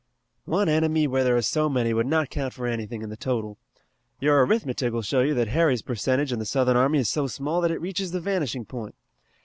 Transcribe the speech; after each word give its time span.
"One 0.45 0.67
enemy 0.67 1.05
where 1.05 1.23
there 1.23 1.37
are 1.37 1.43
so 1.43 1.69
many 1.69 1.93
would 1.93 2.07
not 2.07 2.31
count 2.31 2.53
for 2.55 2.65
anything 2.65 3.03
in 3.03 3.11
the 3.11 3.15
total. 3.15 3.59
Your 4.19 4.43
arithmetic 4.43 4.91
will 4.91 5.03
show 5.03 5.21
you 5.21 5.35
that 5.35 5.49
Harry's 5.49 5.83
percentage 5.83 6.31
in 6.33 6.39
the 6.39 6.45
Southern 6.47 6.75
army 6.75 6.97
is 6.97 7.07
so 7.11 7.27
small 7.27 7.61
that 7.61 7.69
it 7.69 7.79
reaches 7.79 8.09
the 8.11 8.19
vanishing 8.19 8.65
point. 8.65 8.95